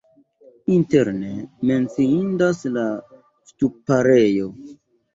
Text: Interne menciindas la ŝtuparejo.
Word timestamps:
Interne 0.75 1.33
menciindas 1.71 2.67
la 2.81 2.89
ŝtuparejo. 3.53 4.53